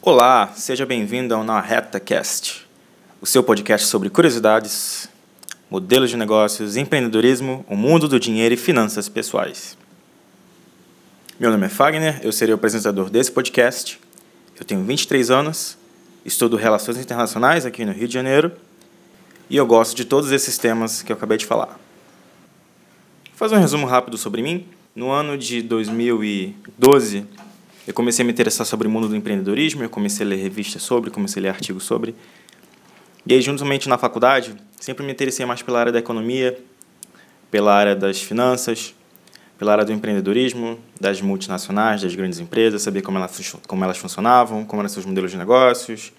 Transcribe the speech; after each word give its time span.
Olá, 0.00 0.52
seja 0.54 0.86
bem-vindo 0.86 1.34
ao 1.34 1.42
Na 1.42 1.60
Reta 1.60 1.98
Cast, 1.98 2.64
o 3.20 3.26
seu 3.26 3.42
podcast 3.42 3.88
sobre 3.88 4.08
curiosidades, 4.08 5.08
modelos 5.68 6.08
de 6.08 6.16
negócios, 6.16 6.76
empreendedorismo, 6.76 7.66
o 7.68 7.76
mundo 7.76 8.06
do 8.06 8.18
dinheiro 8.18 8.54
e 8.54 8.56
finanças 8.56 9.08
pessoais. 9.08 9.76
Meu 11.38 11.50
nome 11.50 11.66
é 11.66 11.68
Fagner, 11.68 12.20
eu 12.22 12.30
serei 12.30 12.54
o 12.54 12.56
apresentador 12.56 13.10
desse 13.10 13.32
podcast. 13.32 14.00
Eu 14.58 14.64
tenho 14.64 14.84
23 14.84 15.32
anos, 15.32 15.76
estudo 16.24 16.56
Relações 16.56 16.96
Internacionais 16.96 17.66
aqui 17.66 17.84
no 17.84 17.92
Rio 17.92 18.06
de 18.06 18.14
Janeiro 18.14 18.52
e 19.50 19.56
eu 19.56 19.66
gosto 19.66 19.96
de 19.96 20.04
todos 20.04 20.30
esses 20.30 20.56
temas 20.56 21.02
que 21.02 21.10
eu 21.10 21.16
acabei 21.16 21.36
de 21.36 21.44
falar. 21.44 21.76
Vou 23.26 23.34
fazer 23.34 23.56
um 23.56 23.60
resumo 23.60 23.84
rápido 23.84 24.16
sobre 24.16 24.42
mim. 24.42 24.64
No 24.94 25.10
ano 25.10 25.36
de 25.36 25.60
2012, 25.60 27.26
eu 27.88 27.94
comecei 27.94 28.22
a 28.22 28.26
me 28.26 28.32
interessar 28.32 28.66
sobre 28.66 28.86
o 28.86 28.90
mundo 28.90 29.08
do 29.08 29.16
empreendedorismo, 29.16 29.82
eu 29.82 29.88
comecei 29.88 30.26
a 30.26 30.28
ler 30.28 30.36
revistas 30.36 30.82
sobre, 30.82 31.10
comecei 31.10 31.40
a 31.40 31.44
ler 31.44 31.48
artigos 31.48 31.84
sobre. 31.84 32.14
E 33.26 33.32
aí, 33.32 33.40
juntamente 33.40 33.88
na 33.88 33.96
faculdade, 33.96 34.54
sempre 34.78 35.06
me 35.06 35.10
interessei 35.10 35.46
mais 35.46 35.62
pela 35.62 35.80
área 35.80 35.90
da 35.90 35.98
economia, 35.98 36.58
pela 37.50 37.74
área 37.74 37.96
das 37.96 38.20
finanças, 38.20 38.94
pela 39.56 39.72
área 39.72 39.86
do 39.86 39.92
empreendedorismo, 39.94 40.78
das 41.00 41.22
multinacionais, 41.22 42.02
das 42.02 42.14
grandes 42.14 42.38
empresas, 42.38 42.82
saber 42.82 43.00
como 43.00 43.16
elas, 43.16 43.56
como 43.66 43.82
elas 43.82 43.96
funcionavam, 43.96 44.66
como 44.66 44.82
eram 44.82 44.88
seus 44.90 45.06
modelos 45.06 45.30
de 45.30 45.38
negócios. 45.38 46.12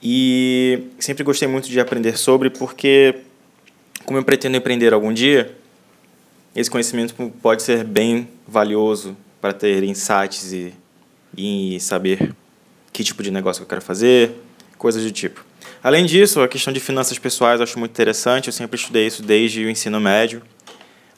E 0.00 0.84
sempre 1.00 1.24
gostei 1.24 1.48
muito 1.48 1.68
de 1.68 1.80
aprender 1.80 2.16
sobre, 2.16 2.50
porque, 2.50 3.16
como 4.04 4.16
eu 4.16 4.22
pretendo 4.22 4.56
empreender 4.56 4.94
algum 4.94 5.12
dia, 5.12 5.56
esse 6.54 6.70
conhecimento 6.70 7.16
pode 7.42 7.64
ser 7.64 7.82
bem 7.82 8.28
valioso 8.46 9.16
para 9.40 9.52
ter 9.52 9.82
insights 9.82 10.52
e, 10.52 10.74
e 11.36 11.78
saber 11.80 12.34
que 12.92 13.04
tipo 13.04 13.22
de 13.22 13.30
negócio 13.30 13.62
eu 13.62 13.66
quero 13.66 13.80
fazer, 13.80 14.32
coisas 14.76 15.02
do 15.02 15.10
tipo. 15.10 15.44
Além 15.82 16.04
disso, 16.04 16.40
a 16.40 16.48
questão 16.48 16.72
de 16.72 16.80
finanças 16.80 17.18
pessoais 17.18 17.60
eu 17.60 17.64
acho 17.64 17.78
muito 17.78 17.92
interessante, 17.92 18.48
eu 18.48 18.52
sempre 18.52 18.76
estudei 18.76 19.06
isso 19.06 19.22
desde 19.22 19.64
o 19.64 19.70
ensino 19.70 20.00
médio. 20.00 20.42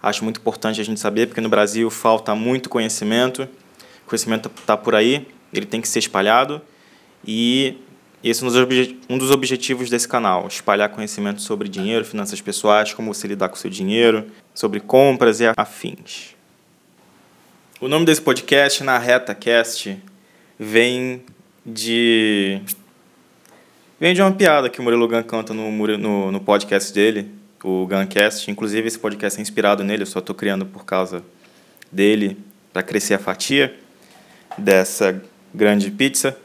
Acho 0.03 0.25
muito 0.25 0.41
importante 0.41 0.81
a 0.81 0.85
gente 0.85 1.01
saber, 1.01 1.27
porque 1.27 1.41
no 1.41 1.49
Brasil 1.49 1.91
falta 1.91 2.35
muito 2.35 2.69
conhecimento, 2.69 3.49
o 4.05 4.09
conhecimento 4.09 4.51
está 4.55 4.77
por 4.77 4.95
aí, 4.95 5.27
ele 5.53 5.67
tem 5.67 5.81
que 5.81 5.89
ser 5.89 5.99
espalhado, 5.99 6.61
e 7.27 7.77
esse 8.23 8.43
é 8.45 8.47
um 9.09 9.19
dos 9.19 9.31
objetivos 9.31 9.89
desse 9.89 10.07
canal, 10.07 10.47
espalhar 10.47 10.89
conhecimento 10.91 11.41
sobre 11.41 11.69
dinheiro, 11.69 12.05
finanças 12.05 12.41
pessoais, 12.41 12.93
como 12.93 13.13
você 13.13 13.27
lidar 13.27 13.49
com 13.49 13.57
seu 13.57 13.71
dinheiro, 13.71 14.27
sobre 14.55 14.81
compras 14.81 15.41
e 15.41 15.45
afins. 15.57 16.35
O 17.83 17.89
nome 17.89 18.05
desse 18.05 18.21
podcast, 18.21 18.85
Na 18.85 18.99
Reta 18.99 19.35
Cast, 19.35 19.97
vem 20.59 21.25
de. 21.65 22.61
Vem 23.99 24.13
de 24.13 24.21
uma 24.21 24.33
piada 24.33 24.69
que 24.69 24.79
o 24.79 24.83
Murilo 24.83 25.09
Gun 25.09 25.23
canta 25.23 25.55
no, 25.55 25.71
no, 25.97 26.31
no 26.31 26.41
podcast 26.41 26.93
dele, 26.93 27.31
o 27.65 27.87
Guncast. 27.87 28.51
Inclusive, 28.51 28.87
esse 28.87 28.99
podcast 28.99 29.39
é 29.39 29.43
inspirado 29.43 29.83
nele, 29.83 30.03
eu 30.03 30.07
só 30.07 30.19
estou 30.19 30.35
criando 30.35 30.67
por 30.67 30.85
causa 30.85 31.25
dele, 31.91 32.37
para 32.71 32.83
crescer 32.83 33.15
a 33.15 33.19
fatia 33.19 33.75
dessa 34.59 35.19
grande 35.55 35.91
pizza. 35.91 36.37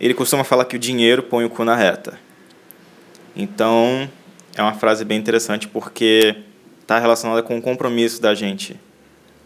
Ele 0.00 0.14
costuma 0.14 0.42
falar 0.42 0.64
que 0.64 0.76
o 0.76 0.78
dinheiro 0.78 1.22
põe 1.22 1.44
o 1.44 1.50
cu 1.50 1.64
na 1.64 1.76
reta. 1.76 2.18
Então, 3.36 4.08
é 4.56 4.62
uma 4.62 4.72
frase 4.72 5.04
bem 5.04 5.18
interessante 5.18 5.68
porque 5.68 6.34
está 6.80 6.98
relacionada 6.98 7.42
com 7.42 7.58
o 7.58 7.60
compromisso 7.60 8.22
da 8.22 8.34
gente 8.34 8.85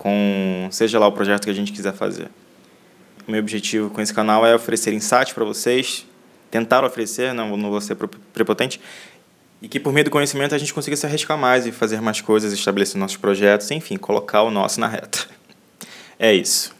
com 0.01 0.67
seja 0.71 0.99
lá 0.99 1.07
o 1.07 1.13
projeto 1.13 1.45
que 1.45 1.51
a 1.51 1.53
gente 1.53 1.73
quiser 1.73 1.93
fazer. 1.93 2.31
O 3.29 3.31
meu 3.31 3.39
objetivo 3.39 3.91
com 3.91 4.01
esse 4.01 4.15
canal 4.15 4.47
é 4.47 4.55
oferecer 4.55 4.95
insights 4.95 5.35
para 5.35 5.45
vocês, 5.45 6.07
tentar 6.51 6.83
oferecer, 6.87 7.35
não, 7.35 7.55
não 7.55 7.69
vou 7.69 7.83
ser 7.83 7.97
prepotente, 8.33 8.81
e 9.61 9.69
que 9.69 9.79
por 9.79 9.93
meio 9.93 10.07
do 10.07 10.11
conhecimento 10.11 10.55
a 10.55 10.59
gente 10.59 10.73
consiga 10.73 10.97
se 10.97 11.05
arriscar 11.05 11.37
mais 11.37 11.67
e 11.67 11.71
fazer 11.71 12.01
mais 12.01 12.23
coisas, 12.23 12.51
estabelecer 12.51 12.99
nossos 12.99 13.19
projetos, 13.19 13.71
enfim, 13.71 13.99
colocar 13.99 14.43
o 14.43 14.51
nosso 14.51 14.81
na 14.81 14.89
reta. 14.89 15.29
É 16.23 16.35
isso. 16.35 16.75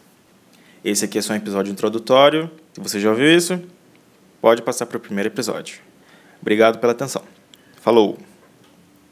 Esse 0.85 1.05
aqui 1.05 1.17
é 1.17 1.21
só 1.21 1.33
um 1.33 1.35
episódio 1.35 1.71
introdutório. 1.71 2.47
Se 2.73 2.79
você 2.79 2.99
já 2.99 3.09
ouviu 3.09 3.25
isso, 3.25 3.59
pode 4.39 4.61
passar 4.61 4.85
para 4.85 4.97
o 4.97 4.99
primeiro 4.99 5.29
episódio. 5.29 5.79
Obrigado 6.39 6.77
pela 6.77 6.91
atenção. 6.91 7.23
Falou! 7.81 8.30